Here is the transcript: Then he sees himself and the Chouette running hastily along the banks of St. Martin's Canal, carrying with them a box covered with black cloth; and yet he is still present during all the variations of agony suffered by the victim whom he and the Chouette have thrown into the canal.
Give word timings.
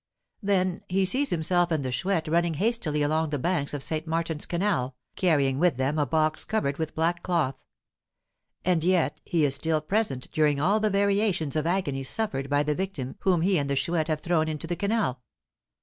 Then 0.41 0.81
he 0.89 1.05
sees 1.05 1.29
himself 1.29 1.69
and 1.69 1.85
the 1.85 1.91
Chouette 1.91 2.27
running 2.27 2.55
hastily 2.55 3.03
along 3.03 3.29
the 3.29 3.37
banks 3.37 3.71
of 3.71 3.83
St. 3.83 4.07
Martin's 4.07 4.47
Canal, 4.47 4.95
carrying 5.15 5.59
with 5.59 5.77
them 5.77 5.99
a 5.99 6.07
box 6.07 6.43
covered 6.43 6.79
with 6.79 6.95
black 6.95 7.21
cloth; 7.21 7.63
and 8.65 8.83
yet 8.83 9.21
he 9.25 9.45
is 9.45 9.53
still 9.53 9.79
present 9.79 10.31
during 10.31 10.59
all 10.59 10.79
the 10.79 10.89
variations 10.89 11.55
of 11.55 11.67
agony 11.67 12.01
suffered 12.01 12.49
by 12.49 12.63
the 12.63 12.73
victim 12.73 13.15
whom 13.19 13.41
he 13.43 13.59
and 13.59 13.69
the 13.69 13.75
Chouette 13.75 14.07
have 14.07 14.21
thrown 14.21 14.47
into 14.47 14.65
the 14.65 14.75
canal. 14.75 15.21